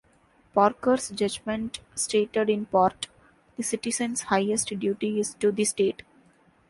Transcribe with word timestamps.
Parker's 0.55 1.09
judgment 1.11 1.79
stated 1.93 2.49
in 2.49 2.65
part 2.65 3.07
"the 3.55 3.61
citizen's 3.61 4.21
highest 4.33 4.69
duty 4.79 5.19
is 5.19 5.35
to 5.35 5.51
the 5.51 5.63
State". 5.63 6.01